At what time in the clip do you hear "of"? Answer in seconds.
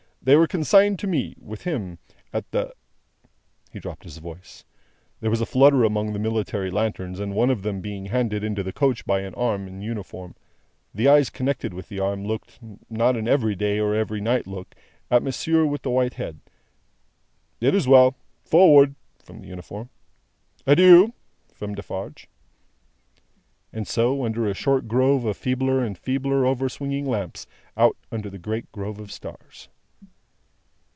7.49-7.63, 25.25-25.35, 28.99-29.11